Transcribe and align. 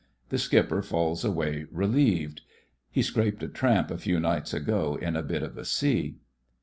The 0.29 0.39
skipper 0.39 0.81
falls 0.81 1.23
away 1.23 1.67
relieved. 1.69 2.41
(He 2.89 3.03
scraped 3.03 3.43
a 3.43 3.47
tramp 3.47 3.91
a 3.91 3.99
few 3.99 4.19
nights 4.19 4.51
ago 4.51 4.95
in 4.99 5.15
a 5.15 5.21
bit 5.21 5.43
of 5.43 5.59
a 5.59 5.63
sea.) 5.63 6.15